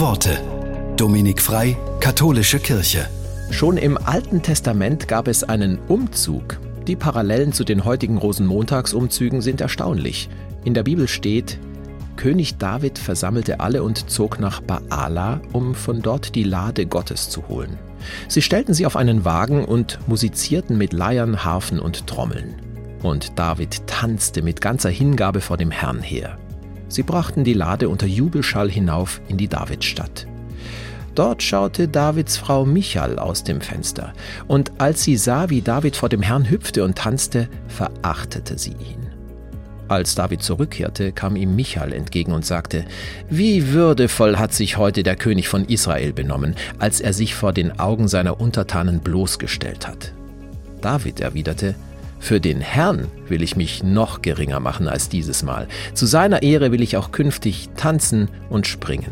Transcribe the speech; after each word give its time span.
Worte. 0.00 0.38
Dominik 0.96 1.40
Frei, 1.40 1.76
Katholische 2.00 2.58
Kirche. 2.58 3.08
Schon 3.50 3.78
im 3.78 3.96
Alten 3.96 4.42
Testament 4.42 5.08
gab 5.08 5.26
es 5.26 5.42
einen 5.42 5.78
Umzug. 5.88 6.58
Die 6.86 6.96
Parallelen 6.96 7.52
zu 7.52 7.64
den 7.64 7.84
heutigen 7.84 8.18
Rosenmontagsumzügen 8.18 9.40
sind 9.40 9.60
erstaunlich. 9.60 10.28
In 10.64 10.74
der 10.74 10.82
Bibel 10.82 11.08
steht, 11.08 11.58
König 12.16 12.58
David 12.58 12.98
versammelte 12.98 13.60
alle 13.60 13.82
und 13.82 14.10
zog 14.10 14.38
nach 14.38 14.60
Baala, 14.60 15.40
um 15.52 15.74
von 15.74 16.02
dort 16.02 16.34
die 16.34 16.44
Lade 16.44 16.84
Gottes 16.84 17.30
zu 17.30 17.48
holen. 17.48 17.78
Sie 18.28 18.42
stellten 18.42 18.74
sie 18.74 18.84
auf 18.84 18.96
einen 18.96 19.24
Wagen 19.24 19.64
und 19.64 19.98
musizierten 20.06 20.76
mit 20.76 20.92
Leiern, 20.92 21.44
Harfen 21.44 21.80
und 21.80 22.06
Trommeln. 22.06 22.54
Und 23.02 23.38
David 23.38 23.86
tanzte 23.86 24.42
mit 24.42 24.60
ganzer 24.60 24.90
Hingabe 24.90 25.40
vor 25.40 25.56
dem 25.56 25.70
Herrn 25.70 26.02
her. 26.02 26.38
Sie 26.88 27.02
brachten 27.02 27.44
die 27.44 27.54
Lade 27.54 27.88
unter 27.88 28.06
Jubelschall 28.06 28.70
hinauf 28.70 29.20
in 29.28 29.36
die 29.36 29.48
Davidstadt. 29.48 30.26
Dort 31.14 31.42
schaute 31.42 31.88
Davids 31.88 32.36
Frau 32.36 32.66
Michal 32.66 33.18
aus 33.18 33.42
dem 33.42 33.62
Fenster, 33.62 34.12
und 34.48 34.72
als 34.78 35.02
sie 35.02 35.16
sah, 35.16 35.48
wie 35.48 35.62
David 35.62 35.96
vor 35.96 36.10
dem 36.10 36.20
Herrn 36.20 36.48
hüpfte 36.48 36.84
und 36.84 36.98
tanzte, 36.98 37.48
verachtete 37.68 38.58
sie 38.58 38.72
ihn. 38.72 39.06
Als 39.88 40.14
David 40.14 40.42
zurückkehrte, 40.42 41.12
kam 41.12 41.36
ihm 41.36 41.54
Michal 41.54 41.92
entgegen 41.92 42.32
und 42.32 42.44
sagte, 42.44 42.84
Wie 43.30 43.68
würdevoll 43.68 44.36
hat 44.36 44.52
sich 44.52 44.76
heute 44.76 45.02
der 45.04 45.16
König 45.16 45.48
von 45.48 45.64
Israel 45.64 46.12
benommen, 46.12 46.56
als 46.78 47.00
er 47.00 47.12
sich 47.12 47.34
vor 47.34 47.52
den 47.52 47.78
Augen 47.78 48.08
seiner 48.08 48.40
Untertanen 48.40 49.00
bloßgestellt 49.00 49.86
hat. 49.86 50.12
David 50.80 51.20
erwiderte, 51.20 51.76
für 52.26 52.40
den 52.40 52.60
Herrn 52.60 53.06
will 53.28 53.40
ich 53.40 53.54
mich 53.54 53.84
noch 53.84 54.20
geringer 54.20 54.58
machen 54.58 54.88
als 54.88 55.08
dieses 55.08 55.44
Mal. 55.44 55.68
Zu 55.94 56.06
seiner 56.06 56.42
Ehre 56.42 56.72
will 56.72 56.82
ich 56.82 56.96
auch 56.96 57.12
künftig 57.12 57.68
tanzen 57.76 58.28
und 58.50 58.66
springen. 58.66 59.06